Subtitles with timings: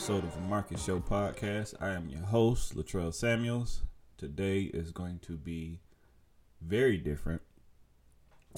[0.00, 1.74] Episode of the Marques Show Podcast.
[1.78, 3.82] I am your host, Latrelle Samuels.
[4.16, 5.80] Today is going to be
[6.62, 7.42] very different.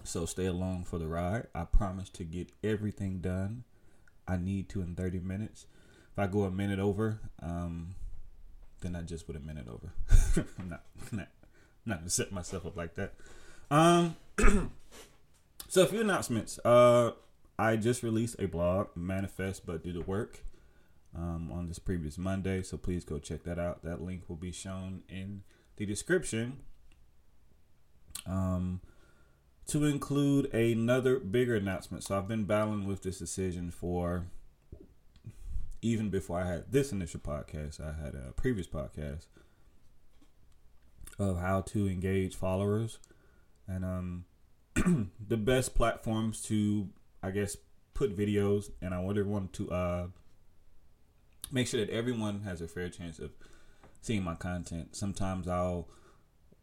[0.04, 1.48] So stay along for the ride.
[1.52, 3.64] I promise to get everything done
[4.28, 5.66] I need to in 30 minutes.
[6.12, 7.96] If I go a minute over, um,
[8.80, 9.92] then I just put a minute over.
[10.60, 11.28] I'm not, not,
[11.84, 13.14] not gonna set myself up like that.
[13.68, 14.14] Um,
[15.68, 16.60] so a few announcements.
[16.64, 17.10] Uh,
[17.58, 20.44] I just released a blog, Manifest But Do the Work,
[21.16, 22.62] um, on this previous Monday.
[22.62, 23.82] So please go check that out.
[23.82, 25.42] That link will be shown in
[25.76, 26.60] the description.
[28.26, 28.80] Um,
[29.66, 32.04] to include another bigger announcement.
[32.04, 34.26] So I've been battling with this decision for
[35.80, 37.80] even before I had this initial podcast.
[37.80, 39.26] I had a previous podcast
[41.18, 42.98] of how to engage followers
[43.68, 44.24] and um
[45.28, 46.88] the best platforms to
[47.22, 47.56] I guess
[47.94, 50.06] put videos and I wanted one to uh
[51.52, 53.30] make sure that everyone has a fair chance of
[54.00, 54.96] seeing my content.
[54.96, 55.88] Sometimes I'll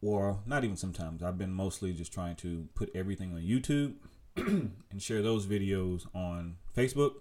[0.01, 1.21] or not even sometimes.
[1.21, 3.95] I've been mostly just trying to put everything on YouTube
[4.35, 7.15] and share those videos on Facebook.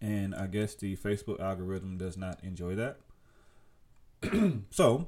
[0.00, 2.98] And I guess the Facebook algorithm does not enjoy that.
[4.70, 5.06] so,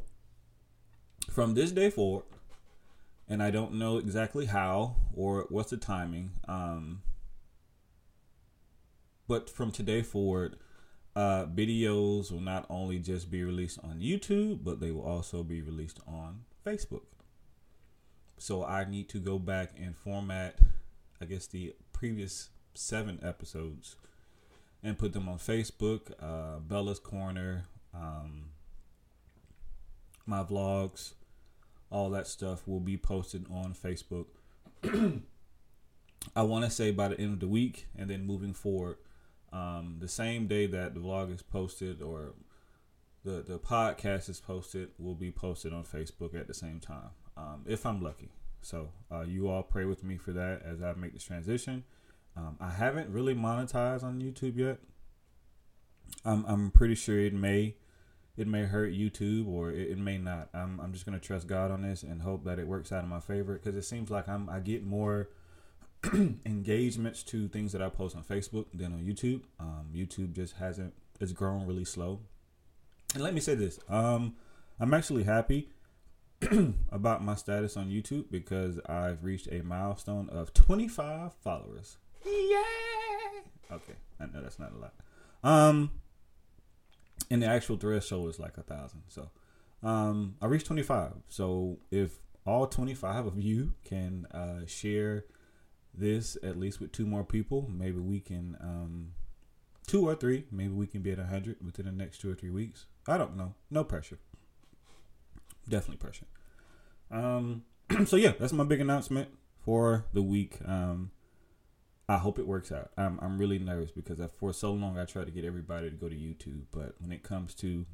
[1.31, 2.25] from this day forward,
[3.29, 6.33] and I don't know exactly how or what's the timing.
[6.47, 7.03] Um,
[9.27, 10.57] but from today forward,
[11.17, 15.63] uh, videos will not only just be released on YouTube, but they will also be
[15.63, 17.05] released on Facebook.
[18.39, 20.59] So I need to go back and format,
[21.21, 23.97] I guess, the previous seven episodes
[24.83, 27.65] and put them on Facebook, uh, Bella's Corner,
[27.95, 28.51] um,
[30.27, 31.13] my vlogs,
[31.91, 34.27] all that stuff will be posted on Facebook.
[36.37, 38.97] I want to say by the end of the week, and then moving forward,
[39.55, 42.35] um, the same day that the vlog is posted or
[43.25, 47.65] the the podcast is posted, will be posted on Facebook at the same time, um,
[47.67, 48.33] if I'm lucky.
[48.61, 51.85] So uh, you all pray with me for that as I make this transition.
[52.37, 54.79] Um, I haven't really monetized on YouTube yet.
[56.25, 57.77] I'm I'm pretty sure it may
[58.37, 60.49] it may hurt YouTube or it, it may not.
[60.53, 63.09] I'm I'm just gonna trust God on this and hope that it works out in
[63.09, 65.29] my favor because it seems like I'm I get more
[66.47, 69.43] engagements to things that I post on Facebook than on YouTube.
[69.59, 72.21] Um, YouTube just hasn't it's grown really slow.
[73.15, 74.35] And let me say this, um,
[74.81, 75.69] I'm actually happy
[76.91, 81.99] about my status on YouTube because I've reached a milestone of 25 followers.
[82.25, 82.57] Yay!
[83.71, 84.95] Okay, I know that's not a lot.
[85.45, 85.93] Um,
[87.31, 89.03] and the actual threshold is like a thousand.
[89.09, 89.31] So,
[89.83, 91.13] um, I reached 25.
[91.29, 95.25] So if all 25 of you can uh, share
[95.97, 99.13] this at least with two more people, maybe we can, um,
[99.87, 102.51] two or three, maybe we can be at 100 within the next two or three
[102.51, 102.87] weeks.
[103.07, 103.55] I don't know.
[103.71, 104.19] No pressure.
[105.69, 106.27] Definitely pressure.
[107.11, 107.65] Um,
[108.07, 109.29] so yeah, that's my big announcement
[109.65, 110.59] for the week.
[110.67, 111.11] Um,
[112.09, 112.91] I hope it works out.
[112.99, 115.97] I'm I'm really nervous because I, for so long I tried to get everybody to
[115.97, 117.87] go to YouTube, but when it comes to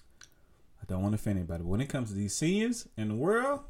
[0.00, 3.14] I don't want to offend anybody, but when it comes to these seniors in the
[3.14, 3.60] world,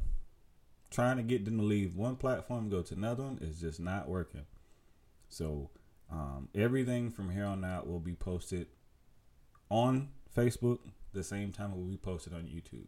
[0.91, 4.09] trying to get them to leave one platform go to another one is just not
[4.09, 4.47] working.
[5.29, 5.71] So
[6.11, 8.67] um, everything from here on out will be posted
[9.71, 10.79] on Facebook,
[11.13, 12.87] the same time it will be posted on YouTube.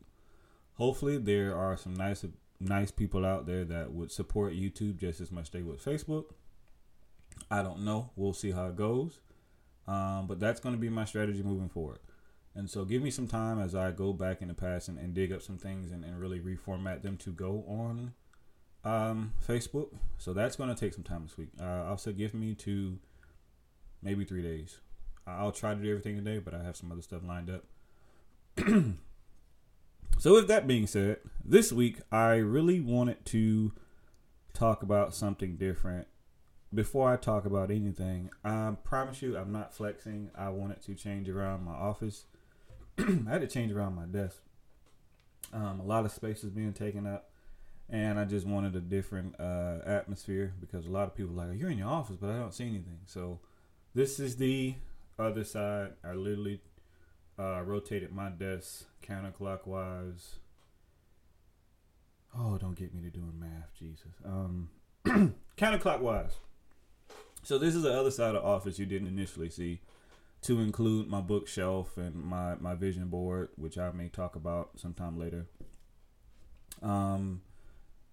[0.75, 2.25] Hopefully, there are some nice
[2.59, 6.25] nice people out there that would support YouTube just as much as they would Facebook.
[7.51, 8.11] I don't know.
[8.17, 9.19] We'll see how it goes.
[9.89, 11.99] Um, but that's going to be my strategy moving forward.
[12.55, 15.15] And so give me some time as I go back in the past and, and
[15.15, 18.13] dig up some things and, and, really reformat them to go on
[18.85, 19.95] um, Facebook.
[20.19, 21.51] So that's going to take some time this week.
[21.61, 22.99] Uh, give me to
[24.03, 24.79] maybe three days.
[25.27, 27.65] I'll try to do everything today, but I have some other stuff lined up.
[30.19, 33.73] so with that being said, this week I really wanted to
[34.53, 36.09] talk about something different.
[36.73, 40.31] Before I talk about anything, I promise you I'm not flexing.
[40.37, 42.27] I wanted to change around my office.
[43.29, 44.39] I had to change around my desk.
[45.53, 47.31] Um, a lot of space is being taken up
[47.93, 51.59] and I just wanted a different uh, atmosphere because a lot of people are like
[51.59, 53.01] you're in your office, but I don't see anything.
[53.07, 53.41] So
[53.95, 54.75] this is the
[55.19, 55.95] other side.
[56.05, 56.61] I literally
[57.39, 60.37] uh, rotated my desk counterclockwise.
[62.39, 64.13] Oh, don't get me to doing math, Jesus.
[64.25, 64.69] Um,
[65.59, 66.33] counterclockwise.
[67.43, 69.81] So this is the other side of office you didn't initially see,
[70.43, 75.19] to include my bookshelf and my my vision board, which I may talk about sometime
[75.19, 75.47] later.
[76.83, 77.43] Um,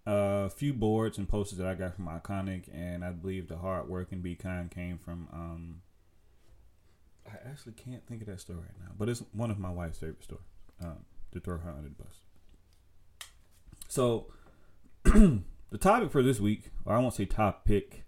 [0.06, 3.88] a few boards and posters that I got from Iconic, and I believe the hard
[3.88, 5.27] work and be kind came from.
[5.31, 5.81] Um,
[7.27, 10.00] I actually can't think of that store right now, but it's one of my wife's
[10.00, 10.41] favorite stores.
[10.81, 12.21] Um, to throw her under the bus.
[13.88, 14.27] So,
[15.03, 18.03] the topic for this week, or I won't say topic.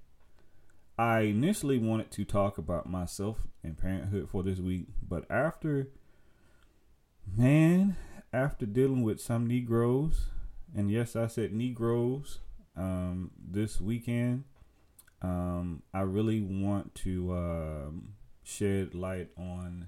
[1.00, 5.88] I initially wanted to talk about myself and parenthood for this week, but after,
[7.38, 7.96] man,
[8.34, 10.25] after dealing with some Negroes
[10.75, 12.40] and yes, I said Negroes
[12.75, 14.44] um, this weekend.
[15.22, 18.13] Um, I really want to um,
[18.44, 19.88] shed light on.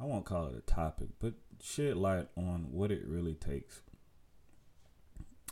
[0.00, 3.82] I won't call it a topic, but shed light on what it really takes.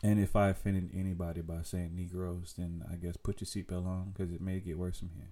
[0.03, 4.13] And if I offended anybody by saying Negroes, then I guess put your seatbelt on
[4.13, 5.31] because it may get worse from here.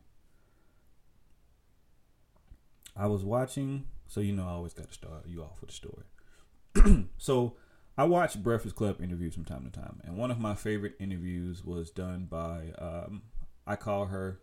[2.96, 5.72] I was watching, so you know I always got to start you off with a
[5.72, 7.06] story.
[7.18, 7.56] so
[7.98, 11.64] I watch Breakfast Club interviews from time to time, and one of my favorite interviews
[11.64, 13.22] was done by um,
[13.66, 14.40] I call her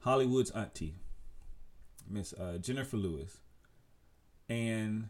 [0.00, 0.96] Hollywood's auntie,
[2.08, 3.38] Miss uh, Jennifer Lewis,
[4.48, 5.08] and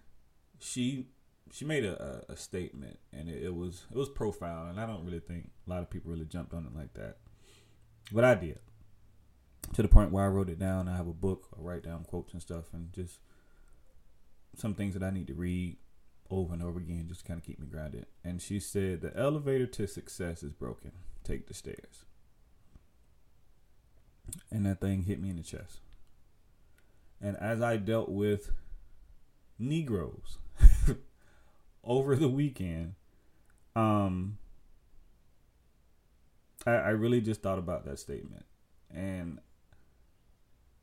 [0.59, 1.09] she
[1.53, 4.87] she made a, a, a statement, and it, it, was it was profound, and I
[4.87, 7.19] don't really think a lot of people really jumped on it like that,
[8.13, 8.59] but I did
[9.75, 10.89] to the point where I wrote it down.
[10.89, 13.19] I have a book, I write down quotes and stuff, and just
[14.57, 15.77] some things that I need to read
[16.31, 18.07] over and over again just to kind of keep me grounded.
[18.25, 20.93] And she said, The elevator to success is broken.
[21.25, 22.05] Take the stairs.
[24.51, 25.81] And that thing hit me in the chest.
[27.21, 28.51] And as I dealt with
[29.59, 30.39] Negroes
[31.87, 32.95] over the weekend,
[33.75, 34.39] um,
[36.67, 38.45] I, I really just thought about that statement.
[38.93, 39.41] And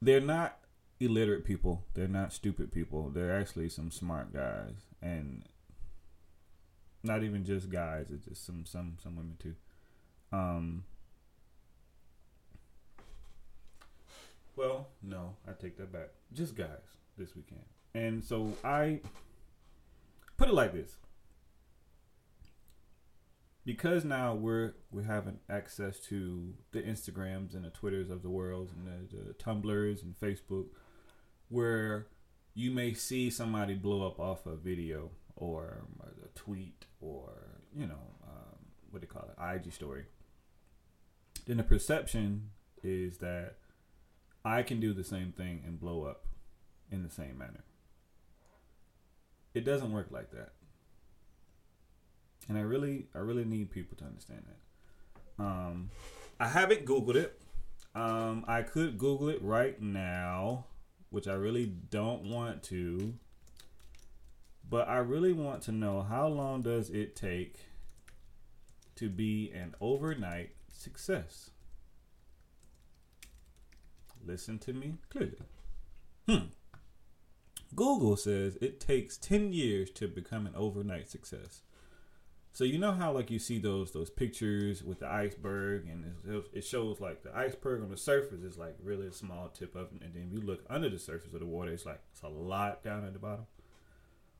[0.01, 0.57] they're not
[0.99, 1.83] illiterate people.
[1.93, 3.09] They're not stupid people.
[3.09, 5.43] They're actually some smart guys, and
[7.03, 8.07] not even just guys.
[8.11, 9.55] It's just some some some women too.
[10.31, 10.83] Um.
[14.55, 16.09] Well, no, I take that back.
[16.31, 16.67] Just guys
[17.17, 17.65] this weekend,
[17.95, 18.99] and so I
[20.37, 20.97] put it like this.
[23.65, 28.71] Because now we're we're having access to the Instagrams and the Twitters of the world
[28.75, 30.65] and the, the Tumblrs and Facebook,
[31.47, 32.07] where
[32.53, 38.03] you may see somebody blow up off a video or a tweet or you know
[38.27, 38.59] um,
[38.91, 40.05] what do you call it IG story.
[41.45, 42.49] Then the perception
[42.83, 43.55] is that
[44.45, 46.25] I can do the same thing and blow up
[46.91, 47.63] in the same manner.
[49.53, 50.53] It doesn't work like that.
[52.49, 55.43] And I really I really need people to understand that.
[55.43, 55.91] Um
[56.39, 57.41] I haven't googled it.
[57.95, 60.65] Um I could google it right now
[61.09, 63.13] which I really don't want to.
[64.67, 67.59] But I really want to know how long does it take
[68.95, 71.51] to be an overnight success?
[74.25, 75.37] Listen to me clearly.
[76.27, 76.47] Hmm.
[77.75, 81.61] Google says it takes 10 years to become an overnight success.
[82.53, 86.13] So you know how like you see those those pictures with the iceberg and
[86.53, 89.87] it shows like the iceberg on the surface is like really a small tip of
[89.95, 92.27] it, and then you look under the surface of the water, it's like it's a
[92.27, 93.47] lot down at the bottom.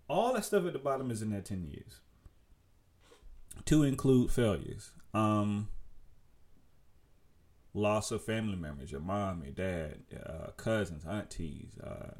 [0.07, 2.01] All that stuff at the bottom is in that ten years.
[3.65, 5.69] To include failures, um,
[7.73, 12.11] loss of family members, your mom, your dad, uh, cousins, aunties, uh,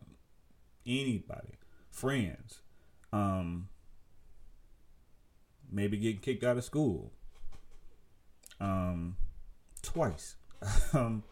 [0.86, 1.60] anybody,
[1.90, 2.60] friends,
[3.12, 3.70] um,
[5.72, 7.12] maybe getting kicked out of school,
[8.60, 9.18] um,
[9.82, 10.36] twice.
[10.94, 11.24] um,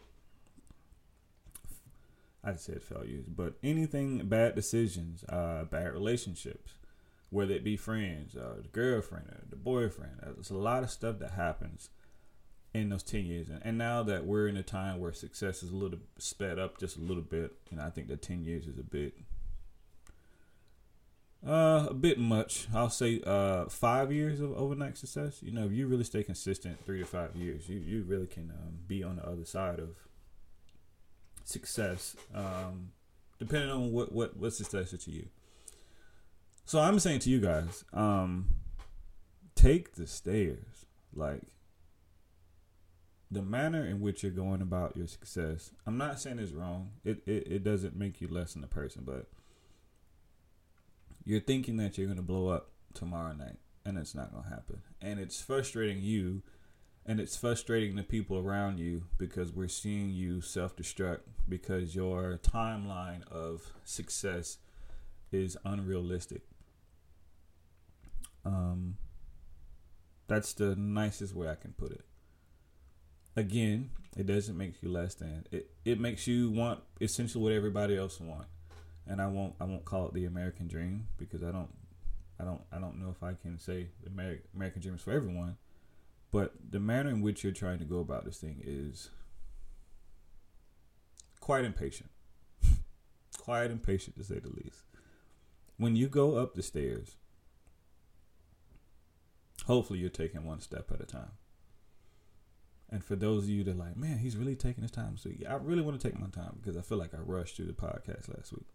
[2.44, 6.74] I said failures, but anything bad decisions, uh, bad relationships,
[7.30, 10.18] whether it be friends, uh, the girlfriend, or the boyfriend.
[10.22, 11.90] There's a lot of stuff that happens
[12.74, 13.48] in those 10 years.
[13.48, 16.78] And, and now that we're in a time where success is a little sped up
[16.78, 19.14] just a little bit, and I think that 10 years is a bit
[21.46, 22.68] uh, a bit much.
[22.74, 25.42] I'll say uh, five years of overnight success.
[25.42, 28.50] You know, if you really stay consistent, three to five years, you you really can
[28.50, 29.96] um, be on the other side of
[31.44, 32.16] success.
[32.34, 32.92] Um,
[33.38, 35.26] depending on what what what success is to you.
[36.64, 38.46] So I'm saying to you guys, um,
[39.54, 40.86] take the stairs.
[41.14, 41.42] Like
[43.30, 45.72] the manner in which you're going about your success.
[45.86, 46.90] I'm not saying it's wrong.
[47.04, 49.26] It it, it doesn't make you less than a person, but
[51.24, 54.50] you're thinking that you're going to blow up tomorrow night and it's not going to
[54.50, 54.82] happen.
[55.00, 56.42] And it's frustrating you
[57.04, 63.26] and it's frustrating the people around you because we're seeing you self-destruct because your timeline
[63.28, 64.58] of success
[65.30, 66.42] is unrealistic.
[68.44, 68.96] Um
[70.28, 72.04] that's the nicest way i can put it.
[73.36, 77.96] Again it doesn't make you less than it it makes you want essentially what everybody
[77.96, 78.46] else want
[79.06, 81.70] and I won't I won't call it the American dream because I don't
[82.40, 85.56] I don't I don't know if I can say the American dream is for everyone,
[86.30, 89.10] but the manner in which you're trying to go about this thing is
[91.40, 92.10] quite impatient,
[93.38, 94.84] quite impatient to say the least.
[95.76, 97.16] When you go up the stairs,
[99.66, 101.32] hopefully you're taking one step at a time.
[102.88, 105.16] And for those of you that are like, man, he's really taking his time.
[105.16, 107.56] So yeah, I really want to take my time because I feel like I rushed
[107.56, 108.66] through the podcast last week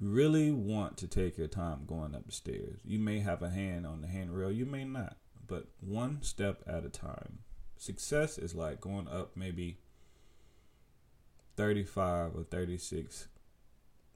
[0.00, 2.80] really want to take your time going up the stairs.
[2.84, 5.16] You may have a hand on the handrail, you may not,
[5.46, 7.40] but one step at a time.
[7.76, 9.78] Success is like going up maybe
[11.56, 13.28] 35 or 36,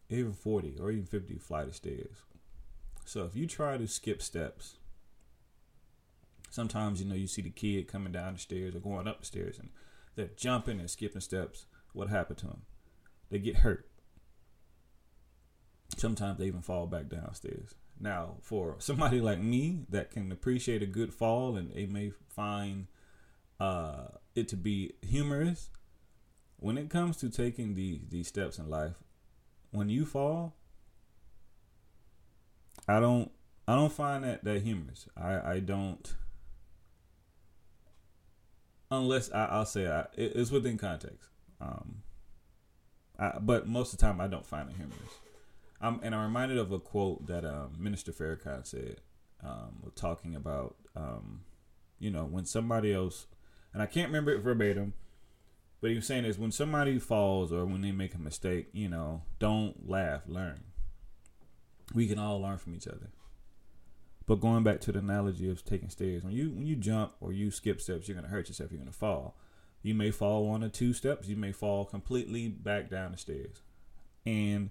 [0.09, 2.17] even 40 or even 50 flight of stairs.
[3.05, 4.77] So if you try to skip steps,
[6.49, 9.27] sometimes you know you see the kid coming down the stairs or going up the
[9.27, 9.69] stairs and
[10.17, 11.67] they're jumping and skipping steps.
[11.93, 12.63] What happened to them?
[13.31, 13.87] They get hurt
[15.97, 17.75] Sometimes they even fall back downstairs.
[18.01, 22.87] Now, for somebody like me that can appreciate a good fall and they may find
[23.61, 25.71] uh, it to be humorous,
[26.59, 28.95] when it comes to taking the these steps in life,
[29.71, 30.55] when you fall,
[32.89, 33.31] I don't
[33.67, 35.09] I don't find that that humorous.
[35.17, 36.15] I I don't
[38.91, 41.29] unless I, will say I, it, it's within context.
[41.61, 42.03] Um,
[43.19, 45.19] I, but most of the time I don't find it humorous.
[45.81, 49.01] And I'm reminded of a quote that um, Minister Farrakhan said,
[49.45, 51.43] um, talking about, um,
[51.99, 53.27] you know, when somebody else,
[53.73, 54.95] and I can't remember it verbatim,
[55.81, 58.89] but he was saying is when somebody falls or when they make a mistake, you
[58.89, 60.65] know, don't laugh, learn.
[61.95, 63.11] We can all learn from each other.
[64.27, 67.33] But going back to the analogy of taking stairs, when you when you jump or
[67.33, 68.73] you skip steps, you're gonna hurt yourself.
[68.73, 69.37] You're gonna fall.
[69.83, 71.29] You may fall one or two steps.
[71.29, 73.61] You may fall completely back down the stairs,
[74.25, 74.71] and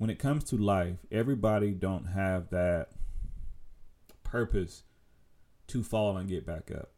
[0.00, 2.88] when it comes to life, everybody don't have that
[4.24, 4.82] purpose
[5.66, 6.88] to fall and get back up.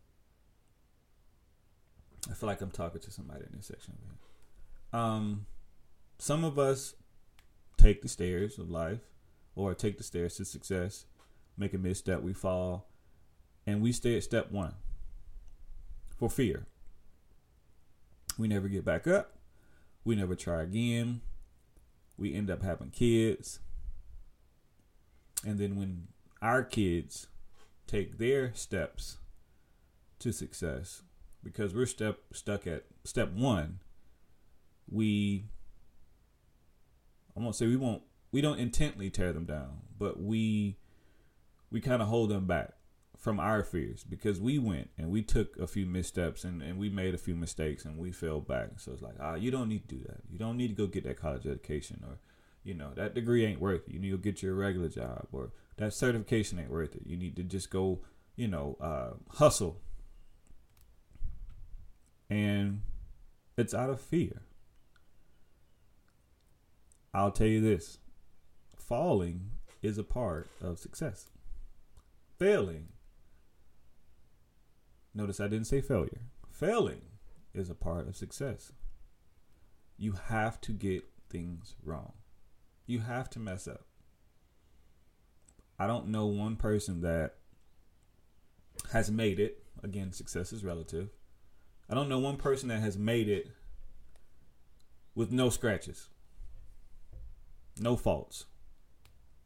[2.31, 3.95] I feel like I'm talking to somebody in this section.
[4.93, 5.47] Um,
[6.21, 6.95] some of us
[7.77, 9.01] take the stairs of life,
[9.57, 11.05] or take the stairs to success,
[11.59, 12.87] make a misstep, we fall,
[13.67, 14.75] and we stay at step one
[16.17, 16.67] for fear.
[18.39, 19.39] We never get back up.
[20.05, 21.23] We never try again
[22.17, 23.61] we end up having kids.
[25.45, 26.09] And then when
[26.41, 27.27] our kids
[27.87, 29.19] take their steps
[30.21, 31.03] to success,
[31.43, 33.81] because we're step stuck at step one,
[34.89, 35.47] we
[37.37, 40.77] I won't say we won't we don't intently tear them down, but we
[41.71, 42.75] we kind of hold them back
[43.23, 46.91] from our fears because we went and we took a few missteps and, and we
[46.91, 48.81] made a few mistakes and we fell back.
[48.81, 50.23] So it's like, ah, you don't need to do that.
[50.29, 52.19] You don't need to go get that college education or,
[52.65, 53.95] you know, that degree ain't worth it.
[53.95, 57.03] You need to get your regular job or that certification ain't worth it.
[57.07, 58.01] You need to just go,
[58.35, 59.81] you know, uh, hustle.
[62.29, 62.81] And
[63.57, 64.43] it's out of fear.
[67.15, 67.99] I'll tell you this
[68.77, 71.31] falling is a part of success.
[72.41, 72.89] Failing
[75.15, 76.23] Notice I didn't say failure.
[76.51, 77.03] Failing
[77.55, 78.73] is a part of success.
[79.99, 82.13] You have to get things wrong.
[82.87, 83.87] You have to mess up.
[85.79, 87.35] I don't know one person that
[88.93, 89.65] has made it.
[89.83, 91.11] Again, success is relative.
[91.91, 93.51] I don't know one person that has made it
[95.15, 96.09] with no scratches,
[97.79, 98.47] no faults,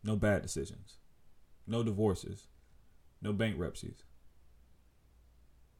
[0.04, 0.98] no bad decisions,
[1.66, 2.46] no divorces,
[3.20, 4.04] no bankruptcies.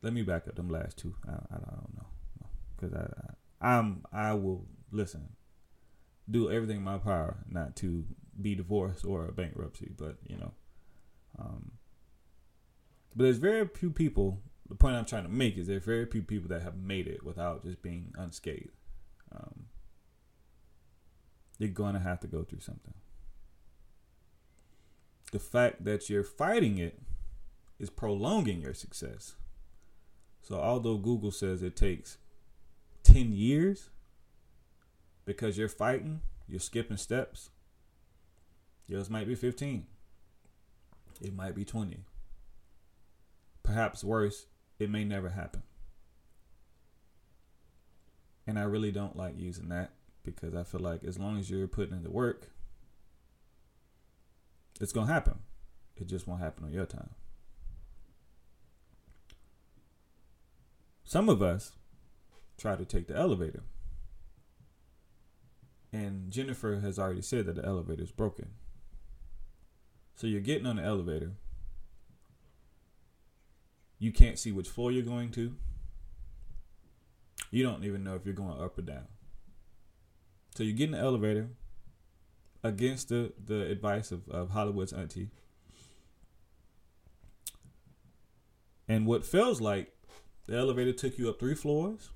[0.03, 1.15] Let me back up them last two.
[1.27, 2.07] I, I don't know
[2.77, 5.31] because I, I I'm I will listen,
[6.31, 8.05] do everything in my power not to
[8.41, 10.53] be divorced or a bankruptcy, but you know,
[11.39, 11.73] um,
[13.15, 14.41] but there's very few people.
[14.69, 17.23] The point I'm trying to make is there's very few people that have made it
[17.25, 18.71] without just being unscathed.
[19.35, 19.67] Um,
[21.59, 22.95] you're gonna have to go through something.
[25.33, 27.01] The fact that you're fighting it
[27.79, 29.35] is prolonging your success.
[30.47, 32.19] So although Google says it takes
[33.03, 33.91] 10 years
[35.25, 37.51] because you're fighting, you're skipping steps,
[38.87, 39.85] yours might be 15.
[41.21, 41.99] It might be 20.
[43.65, 44.47] Perhaps worse,
[44.79, 45.65] it may never happen.
[48.47, 49.91] And I really don't like using that
[50.23, 52.51] because I feel like as long as you're putting in the work,
[54.81, 55.41] it's going to happen.
[55.97, 57.11] It just won't happen on your time.
[61.07, 61.71] Some of us
[62.59, 63.63] try to take the elevator.
[65.93, 68.49] And Jennifer has already said that the elevator is broken.
[70.17, 71.35] So you're getting on the elevator.
[74.01, 75.55] You can't see which floor you're going to.
[77.53, 79.07] You don't even know if you're going up or down.
[80.57, 81.51] So you get in the elevator
[82.65, 85.31] against the, the advice of, of Hollywood's auntie.
[88.89, 89.96] And what feels like
[90.47, 92.11] the elevator took you up three floors.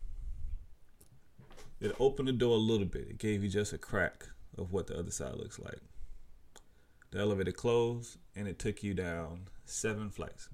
[1.81, 3.09] It opened the door a little bit.
[3.11, 5.79] It gave you just a crack of what the other side looks like.
[7.11, 10.49] The elevator closed and it took you down seven flights.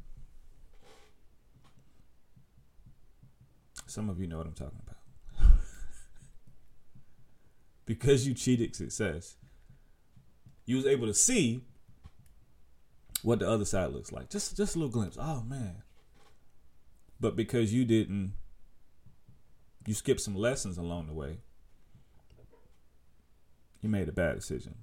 [3.87, 5.51] Some of you know what I'm talking about.
[7.87, 9.37] because you cheated success,
[10.65, 11.61] you was able to see
[13.23, 14.31] what the other side looks like.
[14.31, 15.17] Just just a little glimpse.
[15.21, 15.83] Oh man.
[17.21, 18.35] But because you didn't
[19.87, 21.39] you skipped some lessons along the way,
[23.81, 24.75] you made a bad decision.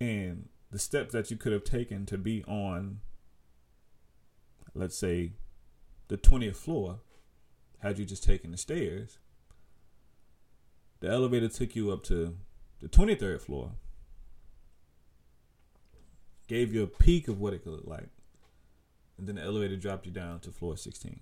[0.00, 3.00] And the steps that you could have taken to be on
[4.74, 5.30] let's say
[6.08, 6.98] the 20th floor
[7.78, 9.18] had you just taken the stairs
[10.98, 12.36] the elevator took you up to
[12.80, 13.70] the 23rd floor
[16.48, 18.08] gave you a peek of what it could look like
[19.18, 21.20] and then the elevator dropped you down to floor 16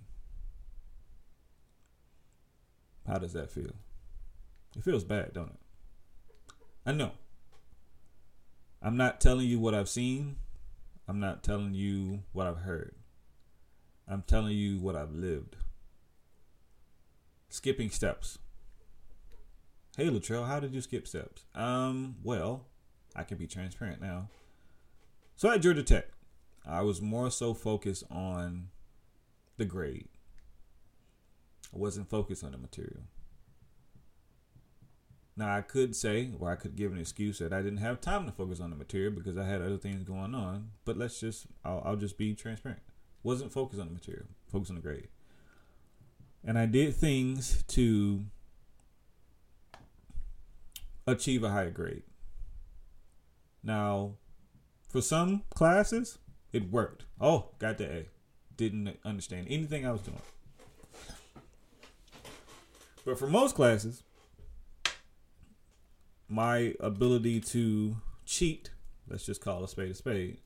[3.07, 3.75] how does that feel
[4.75, 7.11] it feels bad don't it i know
[8.81, 10.37] i'm not telling you what i've seen
[11.07, 12.95] i'm not telling you what i've heard
[14.07, 15.55] I'm telling you what I've lived.
[17.49, 18.39] Skipping steps.
[19.95, 21.45] Hey Latrelle, how did you skip steps?
[21.53, 22.65] Um, well,
[23.15, 24.29] I can be transparent now.
[25.35, 26.07] So at Georgia Tech,
[26.65, 28.69] I was more so focused on
[29.57, 30.07] the grade.
[31.73, 33.03] I wasn't focused on the material.
[35.35, 38.25] Now I could say, or I could give an excuse that I didn't have time
[38.25, 40.69] to focus on the material because I had other things going on.
[40.85, 42.81] But let's just, I'll, I'll just be transparent.
[43.23, 45.07] Wasn't focused on the material, focused on the grade.
[46.45, 48.25] And I did things to
[51.07, 52.03] achieve a higher grade.
[53.63, 54.15] Now,
[54.89, 56.19] for some classes,
[56.53, 57.05] it worked.
[57.19, 58.05] Oh, got the A.
[58.55, 60.21] Didn't understand anything I was doing.
[63.03, 64.03] But for most classes,
[66.29, 68.69] my ability to cheat,
[69.09, 70.37] let's just call a spade a spade,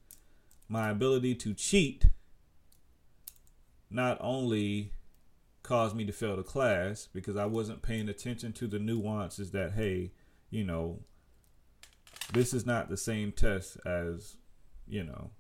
[0.67, 2.07] my ability to cheat
[3.89, 4.91] not only
[5.63, 9.73] caused me to fail the class because I wasn't paying attention to the nuances that,
[9.73, 10.11] hey,
[10.49, 10.99] you know,
[12.33, 14.37] this is not the same test as,
[14.87, 15.31] you know,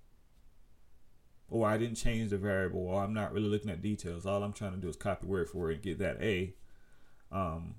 [1.49, 4.25] or I didn't change the variable, or I'm not really looking at details.
[4.25, 6.53] All I'm trying to do is copy word for word and get that A.
[7.31, 7.75] Um,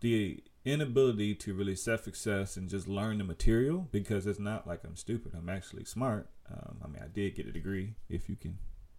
[0.00, 4.84] the inability to really self success and just learn the material because it's not like
[4.84, 5.32] I'm stupid.
[5.36, 6.28] I'm actually smart.
[6.50, 8.58] Um, I mean, I did get a degree, if you can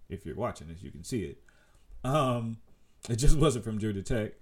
[0.10, 1.38] if you're watching this, you can see it.
[2.04, 2.58] Um,
[3.10, 4.34] it just wasn't from Georgia Tech.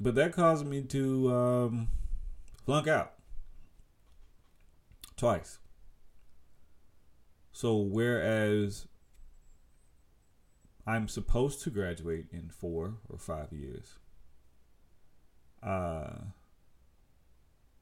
[0.00, 1.88] But that caused me to um,
[2.64, 3.12] flunk out
[5.16, 5.58] twice.
[7.60, 8.86] So, whereas
[10.86, 13.98] I'm supposed to graduate in four or five years,
[15.62, 16.20] uh,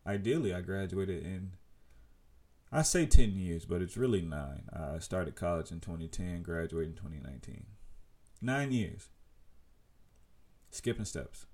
[0.04, 1.52] ideally, I graduated in,
[2.72, 4.64] I say 10 years, but it's really nine.
[4.72, 7.66] I started college in 2010, graduated in 2019.
[8.42, 9.10] Nine years.
[10.72, 11.46] Skipping steps.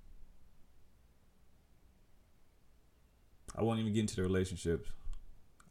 [3.55, 4.89] I won't even get into the relationships.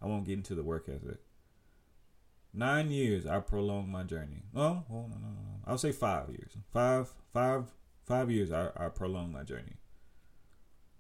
[0.01, 1.24] I won't get into the work ethic.
[2.57, 4.45] Nine years, I prolonged my journey.
[4.55, 5.61] Oh, well, no, no, no.
[5.67, 6.57] I'll say five years.
[6.73, 7.65] Five, five,
[8.07, 9.79] five years, I, I prolonged my journey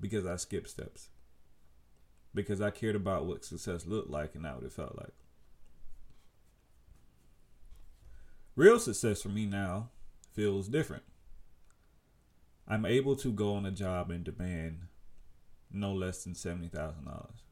[0.00, 1.10] because I skipped steps.
[2.34, 5.14] Because I cared about what success looked like and not what it felt like.
[8.56, 9.90] Real success for me now
[10.32, 11.04] feels different.
[12.66, 14.88] I'm able to go on a job and demand
[15.70, 17.42] no less than seventy thousand dollars,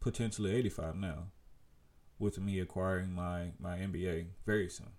[0.00, 1.26] potentially eighty-five now,
[2.18, 4.90] with me acquiring my my MBA very soon.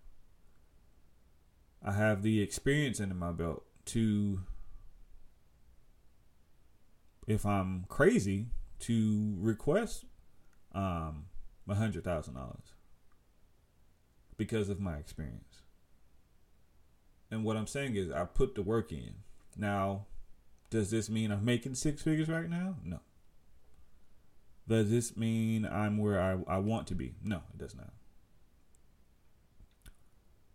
[1.83, 4.41] I have the experience under my belt to,
[7.25, 8.47] if I'm crazy,
[8.79, 10.05] to request
[10.73, 11.25] um
[11.67, 12.73] a hundred thousand dollars
[14.37, 15.61] because of my experience.
[17.31, 19.15] And what I'm saying is I put the work in.
[19.55, 20.05] Now,
[20.69, 22.75] does this mean I'm making six figures right now?
[22.83, 22.99] No.
[24.69, 27.15] Does this mean I'm where I, I want to be?
[27.23, 27.91] No, it does not.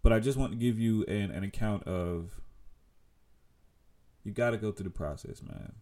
[0.03, 2.41] But I just want to give you an, an account of
[4.23, 5.73] you got to go through the process, man.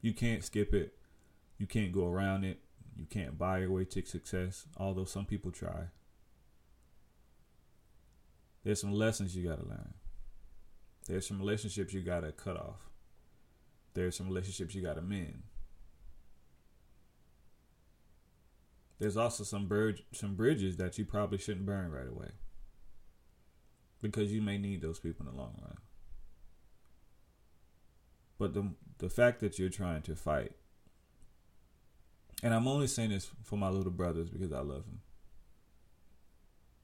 [0.00, 0.94] You can't skip it.
[1.58, 2.60] You can't go around it.
[2.96, 5.88] You can't buy your way to success, although some people try.
[8.62, 9.94] There's some lessons you got to learn.
[11.08, 12.88] There's some relationships you got to cut off.
[13.94, 15.42] There's some relationships you got to mend.
[18.98, 22.30] There's also some bridge, some bridges that you probably shouldn't burn right away.
[24.00, 25.78] Because you may need those people in the long run.
[28.38, 30.52] But the the fact that you're trying to fight
[32.42, 35.00] and I'm only saying this for my little brothers because I love them.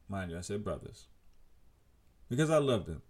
[0.08, 1.06] Mind you, I said brothers.
[2.28, 3.02] Because I love them.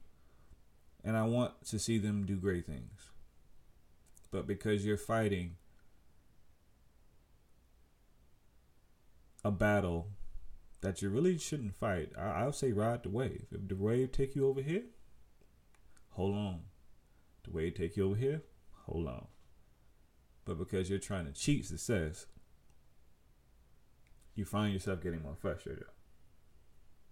[1.02, 3.10] And I want to see them do great things.
[4.30, 5.56] But because you're fighting
[9.44, 10.08] a battle
[10.80, 13.46] that you really shouldn't fight, I, will say ride the wave.
[13.52, 14.84] If the wave take you over here,
[16.10, 16.60] hold on.
[17.44, 18.42] The wave take you over here,
[18.86, 19.26] hold on.
[20.44, 22.26] But because you're trying to cheat success,
[24.34, 25.84] you find yourself getting more frustrated.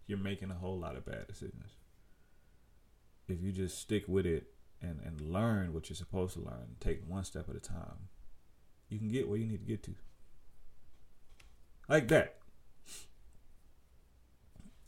[0.07, 1.77] You're making a whole lot of bad decisions.
[3.29, 4.49] If you just stick with it
[4.81, 8.09] and, and learn what you're supposed to learn, take one step at a time,
[8.89, 9.95] you can get where you need to get to.
[11.89, 12.37] Like that.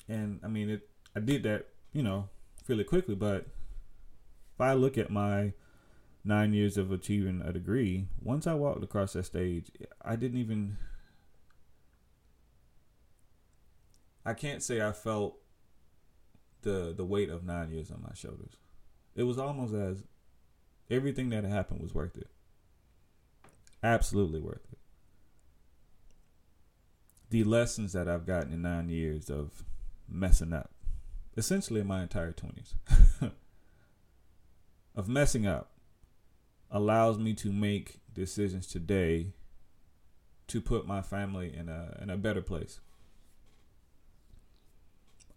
[0.09, 2.29] And I mean it I did that, you know,
[2.65, 3.47] fairly quickly, but
[4.55, 5.53] if I look at my
[6.25, 9.71] nine years of achieving a degree, once I walked across that stage,
[10.03, 10.77] I didn't even
[14.25, 15.37] I can't say I felt
[16.63, 18.57] the the weight of nine years on my shoulders.
[19.15, 20.03] It was almost as
[20.91, 22.29] everything that happened was worth it.
[23.83, 24.79] Absolutely worth it.
[27.31, 29.65] The lessons that I've gotten in nine years of
[30.09, 30.71] messing up,
[31.37, 32.75] essentially my entire twenties,
[34.95, 35.71] of messing up,
[36.71, 39.33] allows me to make decisions today
[40.49, 42.81] to put my family in a in a better place.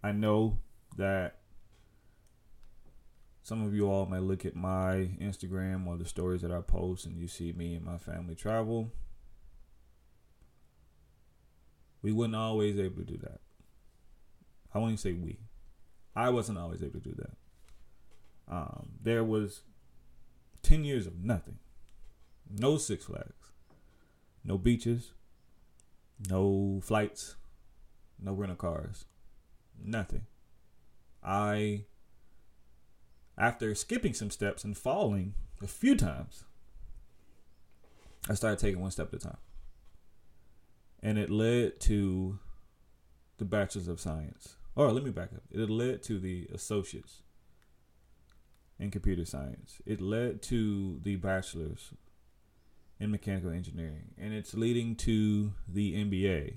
[0.03, 0.59] I know
[0.97, 1.39] that
[3.47, 7.05] some of you all may look at my Instagram or the stories that I post
[7.05, 8.91] and you see me and my family travel.
[12.07, 13.41] We wasn't always able to do that.
[14.73, 15.39] I won't even say we.
[16.15, 17.31] I wasn't always able to do that.
[18.49, 19.63] Um, there was
[20.63, 21.57] 10 years of nothing.
[22.49, 23.51] No Six Flags.
[24.45, 25.11] No beaches.
[26.29, 27.35] No flights.
[28.17, 29.03] No rental cars.
[29.77, 30.27] Nothing.
[31.21, 31.87] I,
[33.37, 36.45] after skipping some steps and falling a few times,
[38.29, 39.37] I started taking one step at a time.
[41.07, 42.37] And it led to
[43.37, 44.57] the Bachelor's of Science.
[44.75, 45.43] Or let me back up.
[45.49, 47.21] It led to the Associates
[48.77, 49.77] in Computer Science.
[49.85, 51.93] It led to the Bachelor's
[52.99, 54.15] in Mechanical Engineering.
[54.17, 56.55] And it's leading to the MBA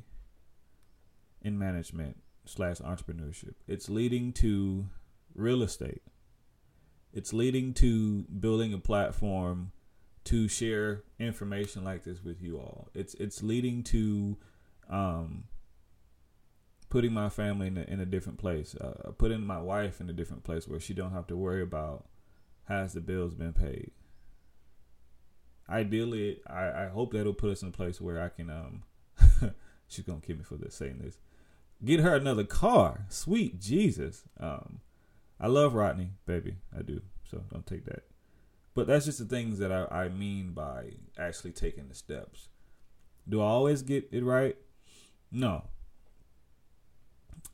[1.43, 3.55] in Management slash entrepreneurship.
[3.69, 4.87] It's leading to
[5.33, 6.03] real estate.
[7.13, 9.71] It's leading to building a platform
[10.25, 12.89] to share information like this with you all.
[12.95, 14.37] It's it's leading to
[14.89, 15.45] um,
[16.89, 20.13] putting my family in a, in a different place, uh, putting my wife in a
[20.13, 22.07] different place where she don't have to worry about
[22.71, 23.91] has the bills been paid?
[25.69, 28.83] Ideally, I, I hope that'll put us in a place where I can um
[29.89, 31.19] she's gonna kill me for this saying this.
[31.85, 33.07] Get her another car.
[33.09, 34.23] Sweet Jesus.
[34.39, 34.81] Um
[35.41, 36.57] I love Rodney, baby.
[36.77, 37.03] I do.
[37.31, 38.05] So don't take that.
[38.81, 42.49] But that's just the things that I, I mean by actually taking the steps.
[43.29, 44.57] Do I always get it right?
[45.31, 45.65] No.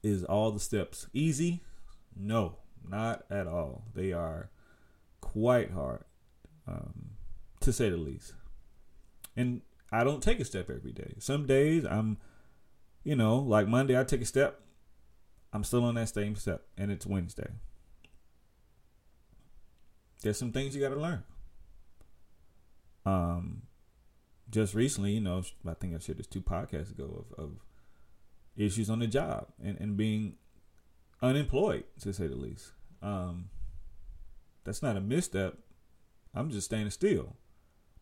[0.04, 1.64] Is all the steps easy?
[2.14, 2.58] No,
[2.88, 3.82] not at all.
[3.92, 4.50] They are
[5.20, 6.04] quite hard,
[6.68, 7.16] um,
[7.58, 8.34] to say the least.
[9.36, 11.14] And I don't take a step every day.
[11.18, 12.18] Some days I'm,
[13.02, 14.60] you know, like Monday I take a step.
[15.52, 17.48] I'm still on that same step, and it's Wednesday.
[20.26, 21.22] There's some things you got to learn.
[23.04, 23.62] Um,
[24.50, 27.50] just recently, you know, I think I shared this two podcasts ago of, of
[28.56, 30.34] issues on the job and, and being
[31.22, 32.72] unemployed, to say the least.
[33.00, 33.50] Um,
[34.64, 35.58] that's not a misstep.
[36.34, 37.36] I'm just standing still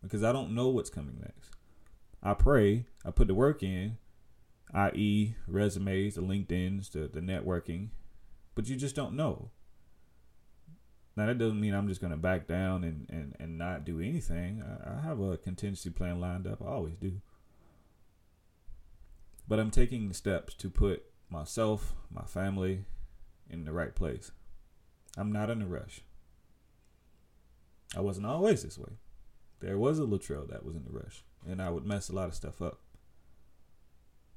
[0.03, 1.51] because I don't know what's coming next.
[2.23, 3.99] I pray, I put the work in,
[4.73, 7.89] i.e., resumes, the LinkedIn's, the, the networking,
[8.55, 9.51] but you just don't know.
[11.17, 14.63] Now that doesn't mean I'm just gonna back down and, and, and not do anything.
[14.63, 16.63] I, I have a contingency plan lined up.
[16.63, 17.21] I always do.
[19.47, 22.85] But I'm taking steps to put myself, my family,
[23.51, 24.33] in the right place.
[25.17, 26.01] I'm not in a rush.
[27.97, 28.95] I wasn't always this way.
[29.61, 32.29] There was a Latrelle that was in a rush, and I would mess a lot
[32.29, 32.81] of stuff up.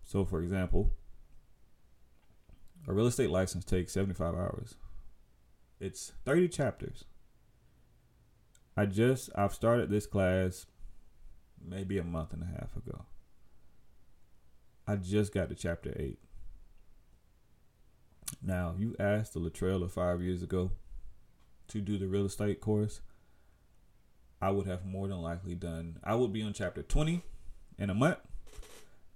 [0.03, 0.91] So, for example,
[2.87, 4.75] a real estate license takes 75 hours.
[5.79, 7.05] It's 30 chapters.
[8.75, 10.65] I just I've started this class
[11.63, 13.05] maybe a month and a half ago.
[14.87, 16.19] I just got to chapter 8.
[18.41, 20.71] Now, you asked the Latrelle of 5 years ago
[21.69, 23.01] to do the real estate course,
[24.41, 25.99] I would have more than likely done.
[26.03, 27.23] I would be on chapter 20
[27.77, 28.19] in a month.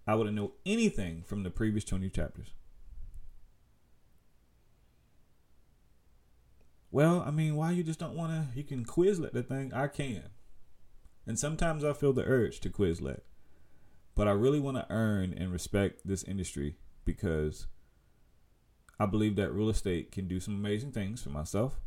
[0.07, 2.47] I wouldn't know anything from the previous 20 chapters.
[6.91, 8.57] Well, I mean, why you just don't want to?
[8.57, 9.73] You can Quizlet the thing.
[9.73, 10.23] I can,
[11.25, 13.21] and sometimes I feel the urge to Quizlet,
[14.13, 16.75] but I really want to earn and respect this industry
[17.05, 17.67] because
[18.99, 21.79] I believe that real estate can do some amazing things for myself,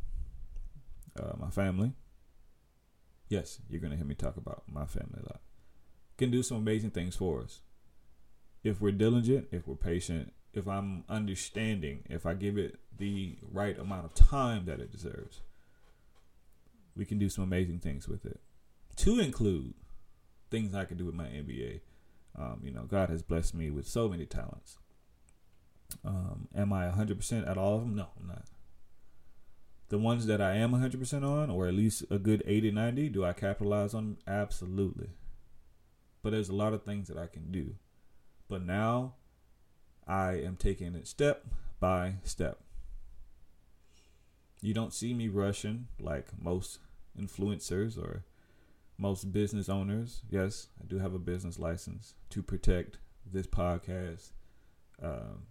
[1.19, 1.93] uh, my family.
[3.29, 5.41] Yes, you're gonna hear me talk about my family a lot.
[6.17, 7.61] Can do some amazing things for us
[8.63, 13.77] if we're diligent, if we're patient, if I'm understanding, if I give it the right
[13.77, 15.41] amount of time that it deserves,
[16.95, 18.39] we can do some amazing things with it.
[18.97, 19.73] To include
[20.49, 21.81] things I can do with my MBA.
[22.37, 24.77] Um, you know, God has blessed me with so many talents.
[26.03, 27.95] Um, am I 100% at all of them?
[27.95, 28.45] No, I'm not.
[29.89, 33.23] The ones that I am 100% on, or at least a good 80, 90, do
[33.23, 34.17] I capitalize on?
[34.27, 35.09] Absolutely.
[36.23, 37.75] But there's a lot of things that I can do.
[38.47, 39.13] But now
[40.07, 41.45] I am taking it step
[41.79, 42.59] by step.
[44.61, 46.79] You don't see me rushing like most
[47.19, 48.23] influencers or
[48.97, 50.21] most business owners.
[50.29, 52.97] Yes, I do have a business license to protect
[53.31, 54.31] this podcast.
[55.01, 55.47] Um,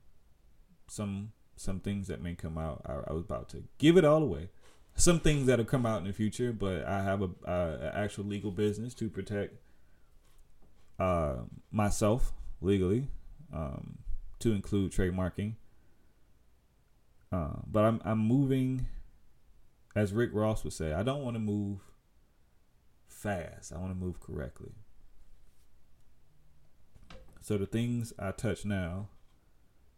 [0.88, 2.82] some some things that may come out.
[2.86, 4.48] I, I, was about to give it all away.
[4.96, 8.94] Some things that'll come out in the future, but I have a, actual legal business
[8.94, 9.54] to protect
[10.98, 11.36] uh,
[11.70, 13.08] myself legally.
[13.52, 13.98] Um,
[14.44, 15.54] to include trademarking.
[17.32, 18.86] Uh, but I'm I'm moving,
[19.96, 21.80] as Rick Ross would say, I don't want to move
[23.08, 23.72] fast.
[23.72, 24.72] I want to move correctly.
[27.40, 29.08] So the things I touch now,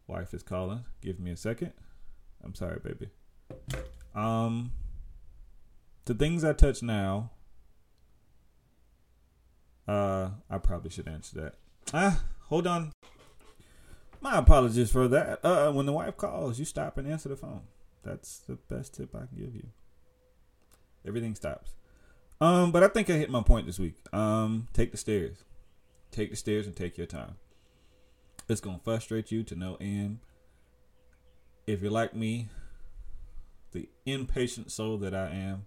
[0.07, 0.85] wife is calling.
[1.03, 1.73] Give me a second.
[2.43, 3.11] I'm sorry, baby.
[4.15, 4.73] Um,
[6.05, 7.33] the things I touch now.
[9.89, 11.55] Uh, I probably should answer that.
[11.93, 12.93] Ah, hold on.
[14.27, 15.39] My apologies for that.
[15.45, 17.61] Uh, when the wife calls, you stop and answer the phone.
[18.03, 19.69] That's the best tip I can give you.
[21.07, 21.77] Everything stops.
[22.41, 23.95] Um, but I think I hit my point this week.
[24.13, 25.45] Um, take the stairs.
[26.11, 27.37] Take the stairs and take your time.
[28.49, 30.19] It's gonna frustrate you to no end.
[31.69, 32.49] If you're like me,
[33.71, 35.67] the impatient soul that I am,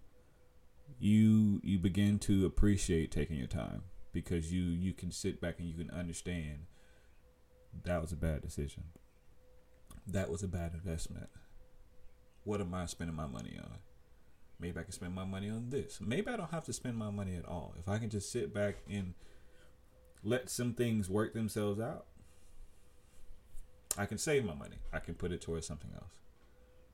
[0.99, 5.69] you you begin to appreciate taking your time because you you can sit back and
[5.69, 6.65] you can understand
[7.83, 8.83] that was a bad decision.
[10.07, 11.29] That was a bad investment.
[12.43, 13.77] What am I spending my money on?
[14.59, 15.99] Maybe I can spend my money on this.
[16.01, 17.73] Maybe I don't have to spend my money at all.
[17.79, 19.13] If I can just sit back and
[20.23, 22.05] let some things work themselves out,
[23.97, 24.77] I can save my money.
[24.91, 26.11] I can put it towards something else.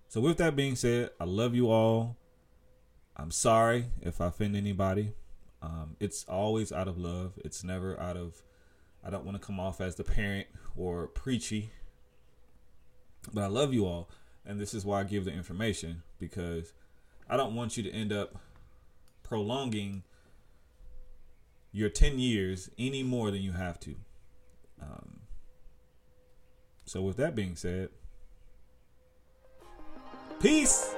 [0.08, 2.18] So, with that being said, I love you all.
[3.18, 5.14] I'm sorry if I offend anybody.
[5.62, 7.34] Um, it's always out of love.
[7.44, 8.42] It's never out of.
[9.06, 11.70] I don't want to come off as the parent or preachy.
[13.34, 14.10] But I love you all,
[14.46, 16.74] and this is why I give the information because
[17.30, 18.38] I don't want you to end up
[19.24, 20.04] prolonging
[21.72, 23.96] your 10 years any more than you have to.
[24.82, 25.20] Um,
[26.86, 27.90] so, with that being said,
[30.40, 30.94] peace.